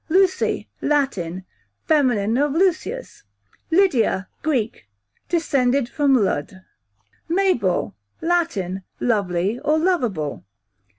Lucy, 0.09 0.67
Latin, 0.81 1.45
feminine 1.85 2.35
of 2.39 2.53
Lucius. 2.53 3.21
Lydia, 3.69 4.27
Greek, 4.41 4.87
descended 5.29 5.87
from 5.89 6.15
Lud, 6.15 6.63
Mabel, 7.29 7.93
Latin, 8.19 8.81
lovely 8.99 9.59
or 9.59 9.77
loveable. 9.77 10.43